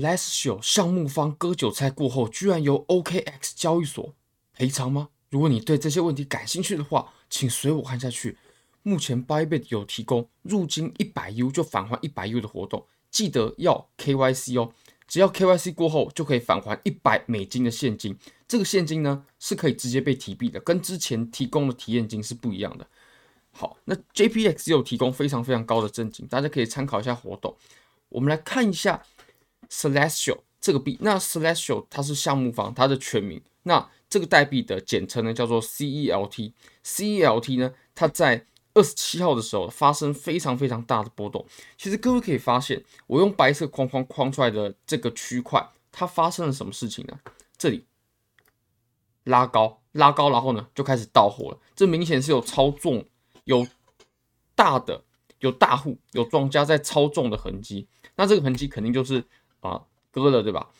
[0.00, 4.14] Celestial 项目方割韭菜过后，居然由 OKX 交易所
[4.52, 5.08] 赔偿吗？
[5.30, 8.38] 如果你对这些问题感兴趣的话，请随我看下去。
[8.82, 14.72] 目前 Bybit 有提供入金一百 U 就返还一百 U 的活动，记得要 KYC 哦。
[15.08, 18.16] 只要 KYC 过后，就可以返还一百美金的现金。
[18.46, 22.86] 这个现金呢，是可以直接被提币的，跟之前提供的体验金是不一样的。
[23.50, 27.56] 好，那 JPX 有提供非常非常高的赠金，大家可以参考一下活动。
[28.08, 29.02] 我们来看一下
[29.74, 33.42] Celestial 这个币，那 Celestial 它是项目方，它的全名。
[33.64, 36.52] 那这个代币的简称呢叫做 CELT。
[36.84, 41.44] CELT 呢，它在二十七号的时候发生非常非常大的波动。
[41.76, 47.18] 其实各位可以发现，我用白色框框框出来的这个区块，它发生了什么事情呢？
[47.58, 47.84] 这里
[49.24, 51.58] 拉高，拉高，然后呢就开始到货了。
[51.74, 53.04] 这明显是有操纵，
[53.44, 53.66] 有
[54.54, 55.02] 大的、
[55.40, 57.88] 有大户、有庄家在操纵的痕迹。
[58.16, 59.24] 那这个痕迹肯定就是
[59.68, 60.70] 啊割了，对吧？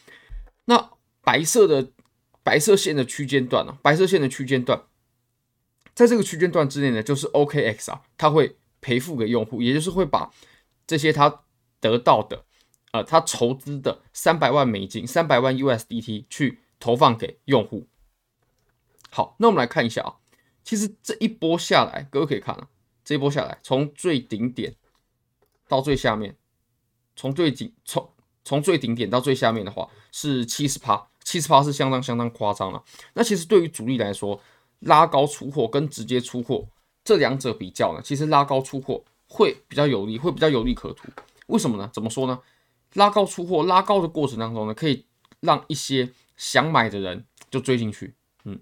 [0.66, 1.90] 那白色的
[2.42, 3.78] 白色线的区间段呢？
[3.82, 4.84] 白色线的区间段。
[5.94, 10.32] 在这个区间段之内呢，就是 OKX 啊，它会赔付给用户，也就是会把
[10.86, 11.42] 这些他
[11.80, 12.44] 得到的，
[12.92, 17.88] 呃，他筹资的三百万美金、三百万 USDT 去投放给用户。
[19.10, 20.16] 好，那我们来看一下啊，
[20.62, 22.68] 其实这一波下来，各位可以看啊，
[23.04, 24.74] 这一波下来，从最顶点
[25.68, 26.36] 到最下面，
[27.14, 28.13] 从最顶从
[28.44, 32.82] 从最顶点到最下面的话是七十趴，七十趴是相当相当夸张了。
[33.14, 34.40] 那其实对于主力来说，
[34.80, 36.66] 拉高出货跟直接出货
[37.02, 41.08] 这两者比较呢，其实拉高出货会比较有利，会比较有利可图。
[41.46, 41.90] 为什么呢？
[41.92, 42.38] 怎么说呢？
[42.94, 45.04] 拉高出货，拉高的过程当中呢，可以
[45.40, 48.58] 让一些想买的人就追进去，嗯，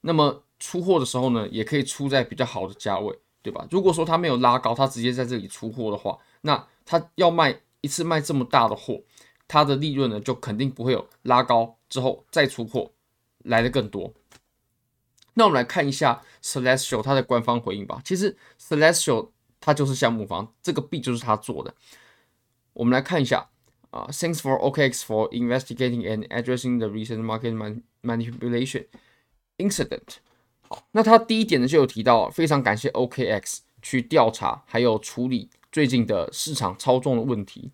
[0.00, 3.66] 那么出货的时候呢，也可以出在比较好的价位，对吧？
[3.70, 9.00] 如果说他没有拉高，他直接在这里出货的话，那他要卖一次卖这么大的货，
[9.48, 12.92] 他的利润呢就肯定不会有拉高之后再出货
[13.38, 14.12] 来的更多。
[15.34, 18.00] 那我们来看一下 Celestial 它的官方回应吧。
[18.04, 19.28] 其实 Celestial
[19.60, 21.74] 它就是项目方，这个币就是他做的。
[22.72, 23.48] 我们来看一下
[23.90, 28.86] 啊，Thanks for OKX for investigating and addressing the recent market manipulation
[29.58, 30.16] incident。
[30.68, 37.72] 好，那他第一点呢就有提到，非常感谢 OKX 去调查还有处理最近的市场操纵的问题。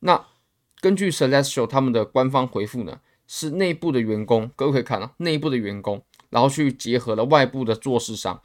[0.00, 0.26] 那
[0.80, 6.02] 根据 Celestial 他们的官方回复呢，是内部的员工，各位可以看啊，内部的员工。
[6.30, 8.40] 然后去结合了外部的做市商，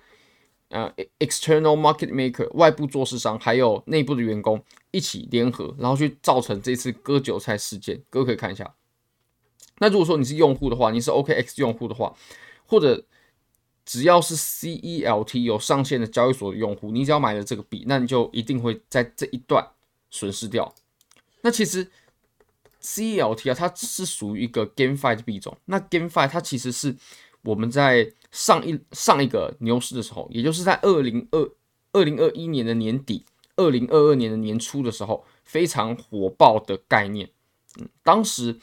[0.69, 4.59] 呃，external market maker 外部做市商，还有内部的员工
[4.89, 8.01] 一起联合，然后去造成这次割韭菜事件。
[8.09, 8.73] 各位可以看一下。
[9.77, 12.11] 那如果说你是用户的话，你是 OKX 用户的话，
[12.65, 13.05] 或者
[13.85, 19.63] 只要是 CELT 有上线的交易所的用户，你只要买了这个币，那你就一定会在这一段
[20.09, 20.73] 损失掉。
[21.41, 21.87] 那其实
[22.85, 25.57] C L T 啊，它是属于一个 GameFi 的币种。
[25.65, 26.95] 那 GameFi 它其实是
[27.41, 31.51] 我们在上一上一个牛市的时候，也就是在二零二
[31.93, 33.25] 二零二一年的年底，
[33.55, 37.27] 二零二二年的年初的时候，非常火爆的概念。
[37.79, 38.55] 嗯，当时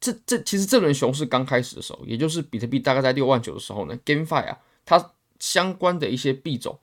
[0.00, 6.78] 这这其实这轮熊市刚开始的时候，也就是比特币大概在六万九的时候呢，GameFi 啊，它相关的一些币种，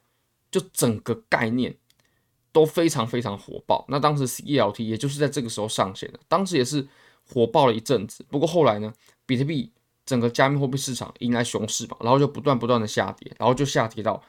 [0.51, 1.75] 就整个概念
[2.55, 3.83] 都非常非常火爆。
[3.89, 6.87] 那当时 CELT 也就是在这个时候上线的，当时也是
[7.27, 8.25] 火爆了一阵子。
[8.29, 8.93] 不过后来呢，
[9.25, 9.69] 比特币
[10.05, 14.23] 整个加密货币市场迎来熊市吧，然后就不断不断的下跌，然后就下跌到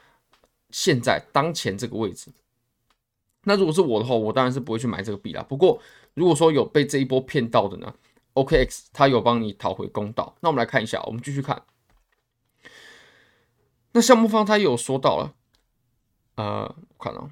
[0.71, 2.29] 现在当前这个位置。
[3.43, 5.41] 那如果是我的话，我当然是不会去买这个币啦。
[5.41, 5.81] 不过
[6.13, 7.93] 如果说有被这一波骗到的呢
[8.33, 10.35] ，OKX 他有帮你讨回公道。
[10.41, 11.63] 那我们来看一下，我们继续看。
[13.93, 15.33] 那项目方他也有说到了，
[16.35, 17.29] 呃，我看到，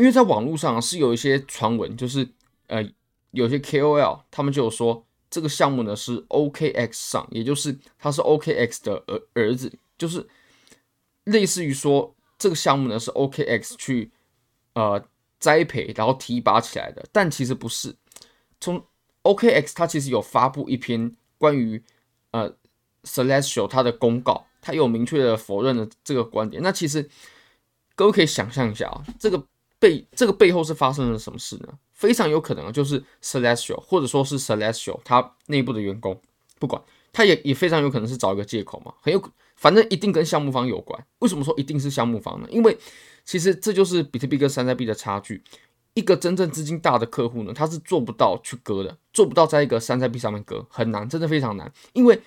[0.00, 2.28] 因为在网络上是有一些传闻，就是
[2.66, 2.84] 呃。
[3.32, 10.28] 有些 KOL 他们就有说，这个项目呢是 OKX 上，也就是他是 OKX 的儿儿子，就是
[11.26, 14.10] 类似于说这个项目呢是 OKX 去
[14.72, 15.00] 呃
[15.38, 17.94] 栽培然后提拔起来的，但其实不是。
[18.60, 18.84] 从
[19.22, 21.80] OKX 它其实有发布一篇关于
[22.32, 22.52] 呃
[23.04, 26.60] Celestial 它的公告，它有明确的否认了这个观点。
[26.60, 27.08] 那其实
[27.94, 29.46] 各位可以想象一下啊，这个
[29.80, 31.68] 背这个背后是发生了什么事呢？
[31.92, 36.20] 非常有可能就是 Celestial，或者说是 Celestial 他内部的员工，
[36.60, 36.80] 不管
[37.12, 39.20] 他也也非常有可能是找一个借口嘛，很有
[39.56, 41.04] 反正一定跟项目方有关。
[41.18, 42.46] 为什么说一定是项目方呢？
[42.50, 42.78] 因为
[43.24, 45.42] 其实这就是比特币跟山寨币的差距。
[45.94, 51.70] 一个真正资金大的客户呢，他是做不到去割的，做不到在一个山寨币上面割，很难，真的非常难。
[51.92, 52.22] 因为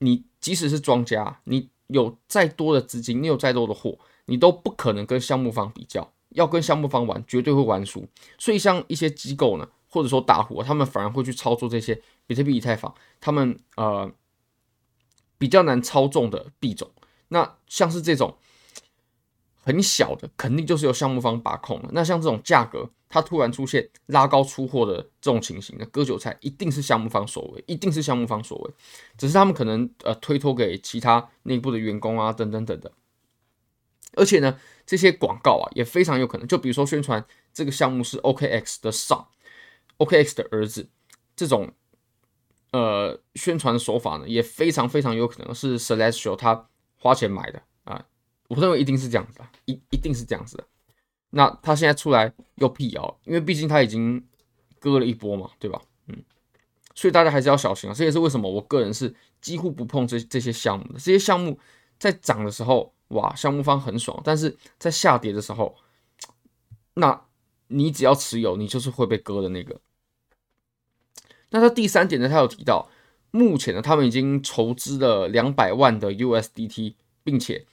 [0.00, 6.12] 你即使是庄家，你有再多的资金，你有再多的货，你都不可能跟项目方比较。
[6.38, 8.06] 要跟项目方玩，绝对会玩输。
[8.38, 14.10] 所以像一些机构呢，或者说大户，他们反而会去操作这些比特币、以太坊，他们呃
[15.36, 16.90] 比较难操纵的币种。
[17.28, 18.36] 那像是这种
[19.62, 21.90] 很小的，肯定就是由项目方把控了。
[21.92, 28.70] 那像这种价格，它突然出现拉高出货的这种情形，那割韭菜一定是项目方所为，一定是项目方所为。
[29.18, 32.90] 只是他们可能呃推脱给其他内部的员工啊，等等等等。
[34.14, 40.88] 而且呢，这些广告啊也非常有可能，就比如说宣传这个项目是 OKX 的 son，OKX 的儿子，
[41.36, 41.72] 这种
[42.72, 48.04] 呃宣传手法呢，也非常非常有可能是 Celestial 他花钱买的啊，
[48.48, 50.64] 我认为一定是这样子的，一一定是这样子的。
[51.30, 54.26] 那他现在出来又辟谣，因为毕竟他已经
[54.80, 55.78] 割了一波嘛，对吧？
[56.06, 56.16] 嗯，
[56.94, 57.92] 所以大家还是要小心啊。
[57.92, 61.58] 这也是为什么我个人是几乎不碰这这些项目的，这些项目
[61.98, 62.94] 在涨的时候。
[63.12, 65.74] 哇，项目方很爽，但是在下跌的时候，
[66.92, 67.24] 那
[67.68, 69.80] 你只要持有，你就是会被割的那个。
[71.48, 72.90] 那他第三点呢，他有提到，
[73.30, 77.66] 目前呢，他们已经筹资了两百万的 USDT，并且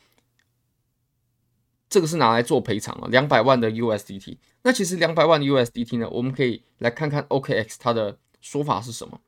[1.89, 4.37] 这个是拿来做赔偿了，两百万的 USDT。
[4.61, 9.19] 那其实两百万的 USDT 呢，我们可以来看看 OKX 它的说法是什么。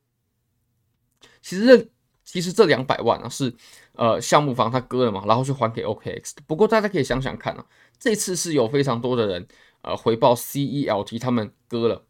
[1.41, 1.91] 其实。
[2.27, 3.55] 其实这两百万啊是
[3.93, 6.41] 呃项目方他割了嘛，然后去还给 OKX 的。
[6.45, 7.65] 不过大家可以想想看啊，
[7.97, 9.47] 这次是有非常多的人
[9.81, 12.03] 呃回报 CELT 他们割了。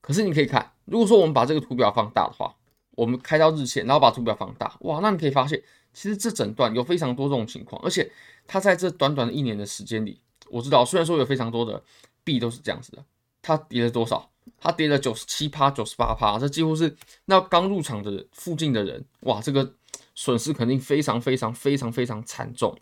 [0.00, 2.56] 可是你可以看，如果说我们把这个图表放大的话，
[2.96, 5.62] 我们开到日线，然后把图表放大，哇，那你可以发现，
[5.92, 8.10] 其实这整段有非常多这种情况，而且
[8.48, 10.20] 它在这短短的一年的时间里，
[10.50, 11.80] 我知道虽然说有非常多的
[12.24, 13.04] 币都是这样子的，
[13.40, 14.28] 它跌了多少？
[14.60, 16.96] 它跌了九十七趴、九十八趴，这几乎是
[17.26, 19.74] 那刚入场的附近的人，哇，这个
[20.16, 22.76] 损失肯定非常非常非常非常惨重。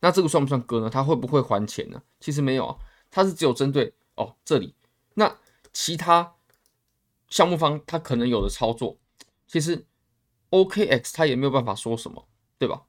[0.00, 0.90] 那这个算不算割呢？
[0.90, 2.02] 他会不会还钱呢？
[2.20, 2.76] 其实没有啊，
[3.10, 4.74] 他是只有针对哦这里，
[5.14, 5.38] 那
[5.72, 6.34] 其他
[7.30, 8.98] 项目方他可能有的操作，
[9.46, 9.86] 其实
[10.50, 12.28] OKX 他也没有办法说什么，
[12.58, 12.82] 对吧？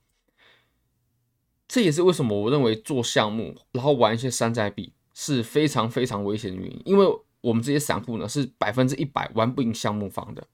[1.69, 7.07] 这也是为什么我认为做项目然后玩一些山寨币是非常非常危险的原因，因为。
[7.47, 10.45] 我们这些散户呢，是百分之一百玩不赢项目方的，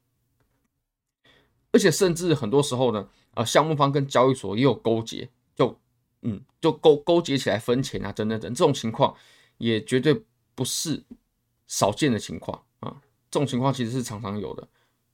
[1.72, 5.80] 而且甚至很多时候呢，呃，项目方跟交易所也有勾结，就
[6.22, 9.16] 嗯，就勾勾结起来分钱啊，等等等，这种情况
[9.58, 10.24] 也绝对
[10.54, 11.04] 不是
[11.66, 13.02] 少见的情况啊，
[13.32, 14.68] 这种情况其实是常常有的，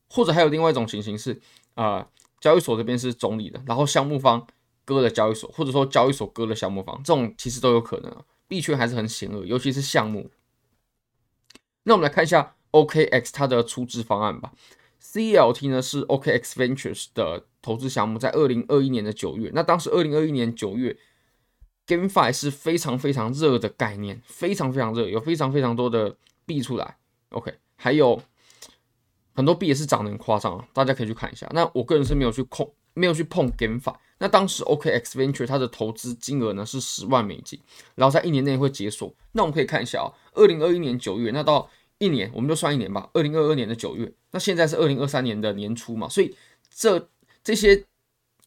[0.10, 1.32] 或者还有另外一种情形是，
[1.76, 2.08] 啊、呃，
[2.42, 4.46] 交易所这边是中立的，然后项目方
[4.84, 10.30] 割了交易所，或者说交易所割了项目方，这种其实都有可能啊，币圈还是很险恶，尤其是项目。
[11.84, 14.52] 那我们来看一下 OKX 它的出资方案吧。
[15.02, 19.50] CLT 呢是 OKX Ventures 的投资项目，在二零二一年的九月。
[19.54, 20.96] 那当时二零二一年九月
[21.88, 26.16] ，GameFi 是非常非常热的概念，非常非常热，有非常非常多的
[26.46, 26.98] 币出来。
[27.30, 28.22] OK，还有
[29.34, 31.50] 很多币也是涨得很夸张啊，大家可以去看一下。
[31.54, 33.96] 那我个人是没有去控，没有去碰 GameFi。
[34.18, 37.58] 那当时 OKX Venture 它的投资金额呢是十万美金，
[37.96, 39.14] 然后在一年内会解锁。
[39.32, 41.70] 那我们可以看一下啊，二零二一年九月，那到
[42.00, 43.10] 一年，我们就算一年吧。
[43.14, 46.36] 二零二二年的九月，那现在是二零二三年的年初嘛，所以
[46.70, 47.10] 这
[47.42, 47.86] 这些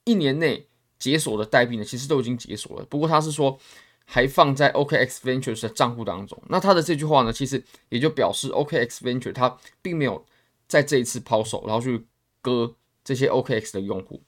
[0.04, 0.66] 一年内
[0.98, 2.84] 解锁的代币呢，其实都已经解锁了。
[2.84, 3.58] 不过他是说
[4.04, 6.38] 还放在 OKX Ventures 的账户当中。
[6.48, 10.22] 那他的这句话呢，其实也就表示 OKX Venture 他并没有
[10.68, 12.04] 在这一次抛售，然后去
[12.42, 14.22] 割这些 OKX 的用户。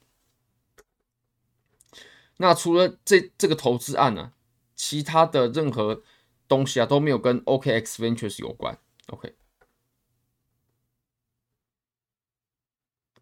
[2.39, 4.33] 那除了这这个投资案呢，
[4.75, 6.03] 其他的任何
[6.49, 8.79] 东西啊都没有跟 OKX Ventures 有关。
[9.09, 9.35] OK，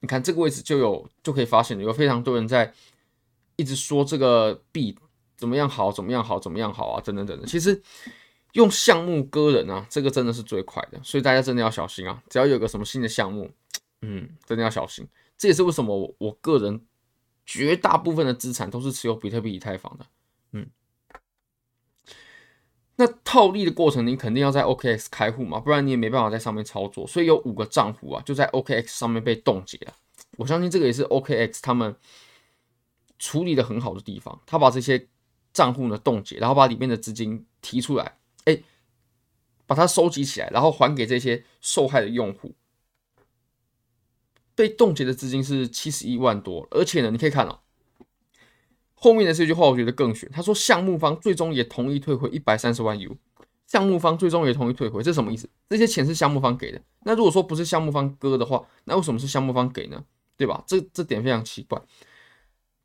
[0.01, 2.73] 你看这个位置就有就可以发现有非常多人在
[3.57, 4.99] 一直说这个币
[5.37, 7.47] 怎么样好，怎么样好，怎么样好啊，等等等等。
[7.47, 7.83] 其实
[8.53, 12.23] 用项目割人啊，这个真的是最快的，所以大家真的要小心啊！
[12.29, 13.51] 只要有个什么新的项目，
[14.03, 15.07] 嗯，真的要小心。
[15.37, 16.87] 这也是为什么我我个人
[17.45, 20.07] 绝大部分的资产都是持有比特币、以太坊的，
[20.53, 20.71] 嗯。
[22.97, 27.07] 那套利的过程，你肯定要在 OKX 开户嘛，不然你也没办法在上面操作。
[27.07, 29.95] 所以有五个账户啊，就在 OKX 上面被冻结了。
[30.37, 31.97] 我相信这个也是 OKX 他们
[33.19, 35.09] 处理的很好的地方，他把这些
[35.53, 38.63] 账户呢冻结，然后把里面的资金提出来，哎，
[39.67, 42.55] 把它收集起来，然后还给这些受害的用户。
[44.55, 47.63] 被冻结的资金是七十一万多，而且呢，你可以看到。
[48.95, 53.17] 后面的这句话我觉得更玄，他说项目方最终也同意退回一百三十万 U，
[53.67, 55.49] 项目方最终也同意退回，这什么意思？
[55.69, 60.05] 这些钱是项目方给的，那如果说不是项目方割的话，那为什么是项目方给呢？
[60.37, 60.63] 对吧？
[60.67, 61.81] 这这点非常奇怪，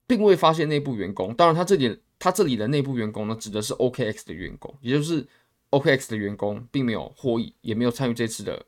[0.07, 1.33] 并未发现内部员工。
[1.35, 5.27] 当然，他这里他这里的内部员工呢，指的是 OKX 的员工，也就是
[5.71, 8.65] OKX 的员工并没有获益，也没有参与这次的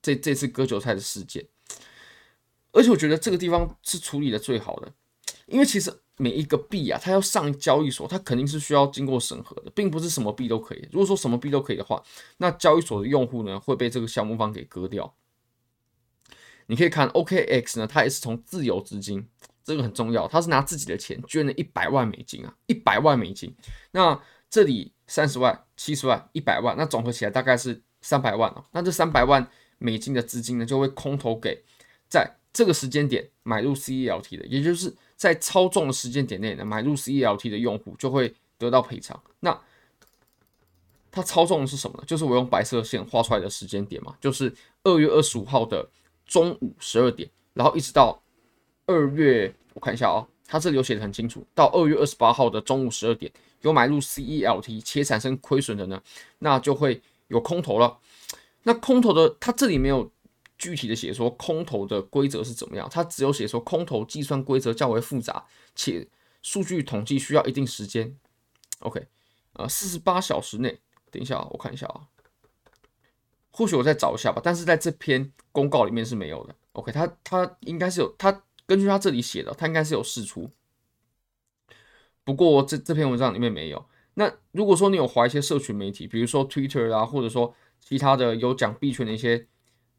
[0.00, 1.46] 这这次割韭菜的事件。
[2.76, 4.92] 而且我觉得这个地方是处理的最好的，
[5.46, 10.86] 因为其实每一个币啊，它要上交易所，它肯定是需要经过审核的，并不是什么币都可以。
[10.92, 12.02] 如果说什么币都可以的话，
[12.36, 15.14] 那交易所的用户呢会被这个项目方给割掉。
[16.66, 19.26] 你可以看 OKX 呢，它也是从自有资金，
[19.64, 23.54] 这个很重要，它是拿自己的钱捐了一百万美金啊，一百万美金。
[23.92, 28.64] 那这里三十万、七十万、一百万，那总合起来大概是三百万哦。
[28.72, 31.64] 那这三百万美金的资金呢，就会空投给
[32.08, 39.22] 在这个时间点买入 CELT 的，也就是在操纵的时间点内呢，买入 CELT 的用户就会得到赔偿。
[39.40, 39.60] 那
[41.10, 42.04] 他操纵的是什么呢？
[42.06, 44.50] 就是我用白色线画出来的时间点嘛，就是
[44.84, 45.86] 二月二十五号的
[46.24, 48.18] 中午十二点，然后一直到
[48.86, 56.02] 二月，我看一下啊、哦，他这里有写的很清楚，到二月二十八号的中午十二点有买入 CELT 且产生亏损的呢，
[56.38, 57.98] 那就会有空投了。
[58.62, 60.10] 那空投的，他这里没有。
[60.58, 62.88] 具体的写说空投的规则是怎么样？
[62.90, 65.44] 它只有写说空投计算规则较为复杂，
[65.74, 66.08] 且
[66.42, 68.16] 数据统计需要一定时间。
[68.78, 69.06] OK，
[69.52, 72.08] 呃，四十八小时内，等一下我看一下啊，
[73.50, 74.40] 或许我再找一下吧。
[74.42, 76.54] 但是在这篇公告里面是没有的。
[76.72, 80.50] OK，他他应该是有，他根据他这里写的，他应该是有释出。
[82.24, 83.86] 不过这这篇文章里面没有。
[84.14, 89.46] 那如果说你有滑一些社群媒体，比如说 Twitter 啊，或者说其他的有讲币圈的一些。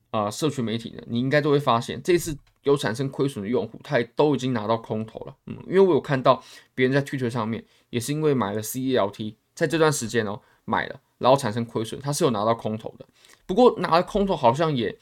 [0.10, 5.36] 啊、呃，社群媒体呢，你应该都会发现，这次有产生亏损的用户，他也都已经拿到空投了。
[5.46, 13.06] 嗯，因为我有看到别人在 Twitter 上面，也是因为买了 CELT，在这段时间哦买了，然后产生亏损，他是有拿到空投的。
[13.46, 14.98] 不过拿了空投好像也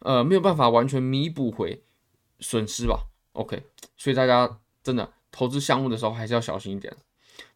[0.00, 1.82] 呃没有办法完全弥补回
[2.40, 3.62] 损失吧？OK，
[3.96, 6.96] 所以大家真的投资项目的时候还是要小心一点。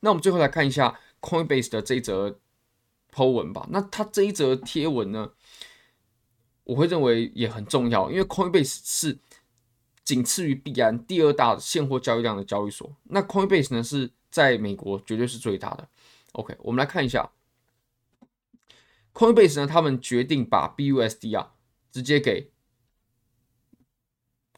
[0.01, 2.39] 那我们最后来看一下 Coinbase 的这一则
[3.13, 3.67] Po 文吧。
[3.71, 5.31] 那它这一则贴文呢？
[6.65, 9.19] 我会认为也很重要，因为 Coinbase 是
[10.05, 12.95] 仅次于币安第二大现货交易量的交易所。
[13.05, 15.89] 那 Coinbase 呢是在美国绝对是最大的。
[16.33, 17.33] OK，我们来看一下
[19.13, 21.53] Coinbase 呢，他们决定把 BUSD 啊
[21.91, 22.51] 直接给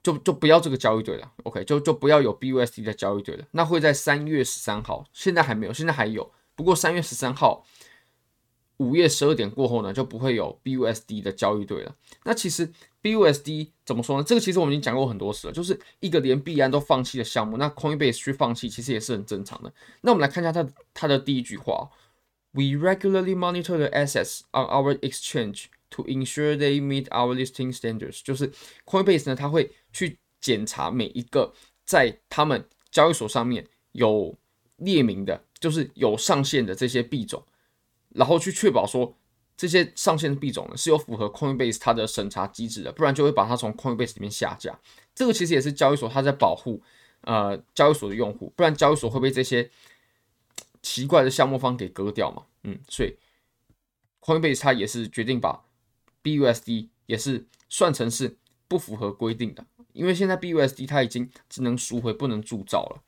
[0.02, 1.32] 就就不要这个交易对了。
[1.44, 3.46] OK，就就不要有 BUSD 的交易对了。
[3.52, 7.64] 那会在三月十三号，现在还没有，现在还有，不过三月十三号。
[8.78, 11.94] 午夜十二点过后呢，就不会有 BUSD 的交易对了。
[12.24, 12.68] 那其实
[13.02, 14.24] BUSD 怎么说呢？
[14.24, 19.72] 这个其实我们已经讲过很多次了，就是一个连币安都放弃的项目，那 Coinbase 去放弃其实也是很正常的。
[20.00, 21.88] 那我们来看一下它它的第一句话
[22.52, 28.22] ：We regularly monitor the assets on our exchange to ensure they meet our listing standards。
[28.24, 28.50] 就是
[28.84, 31.52] Coinbase 呢，它会去检查每一个
[31.84, 34.34] 在他们交易所上面有
[34.78, 37.44] 列明的，就是有上线的这些币种。
[38.14, 39.14] 然后去确保说
[39.56, 44.78] 这些上线的币种呢是有符合 Coinbase 它的审查机制的，不然就会把它从 Coinbase 里面下架。
[45.14, 46.82] 这个其实也是交易所它在保护
[47.20, 49.70] 呃交易所的用户，不然交易所会被这些
[50.82, 52.44] 奇怪的项目方给割掉嘛。
[52.62, 53.16] 嗯，所以
[54.20, 55.64] Coinbase 它也是决定把
[56.22, 63.02] BUSD 也是算成是不符合规定的，因为现在 BUSD 它已经只能赎回不能铸造了。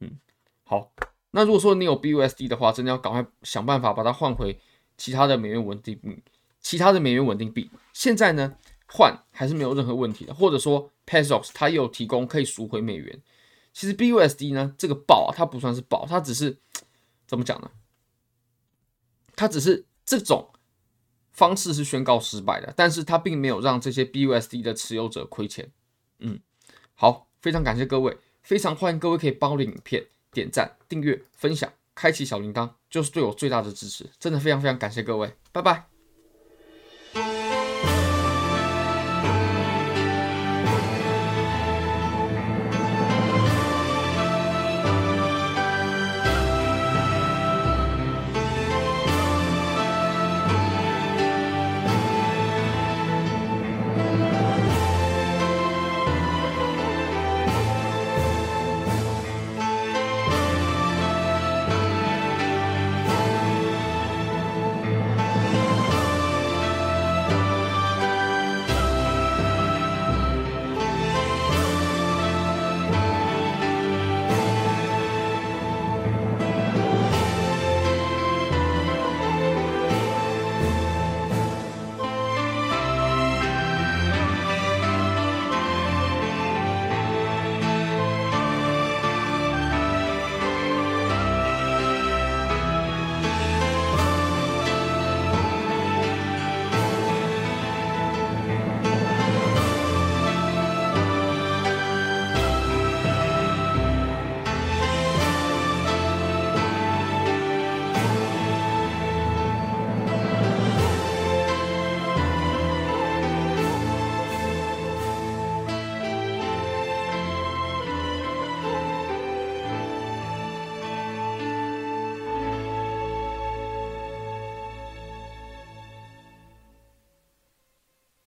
[0.00, 0.18] 嗯，
[0.64, 0.90] 好。
[1.30, 4.58] 那如果说你有 BUSD 的话，真的要赶快想办法把它换回
[4.96, 6.22] 其他的美元稳定币，
[6.60, 7.70] 其他的美元稳定币。
[7.92, 8.56] 现在呢，
[8.86, 13.22] 换还是没有任何问题的，或者说 Paxos 它也有提供可以赎回美元。
[13.72, 16.58] 其实 BUSD 呢，这个爆啊，它不算是爆，它只是
[17.26, 17.70] 怎么讲呢？
[19.36, 20.50] 它只是这种
[21.30, 25.70] 方式是宣告失败的，但是它并没有让这些 BUSD 的持有者亏钱。
[26.18, 26.40] 嗯，
[26.94, 30.06] 好，非常感谢各位，非常欢迎各位可以帮我的影片。
[30.38, 34.08] 点赞、订阅、分享、开启小铃铛，就是对我最大的支持。
[34.20, 35.97] 真的非常非常感谢各位，拜拜。